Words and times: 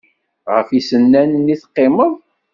Ɣef 0.53 0.67
yisennanen 0.71 1.51
i 1.53 1.55
teqqimeḍ? 1.61 2.11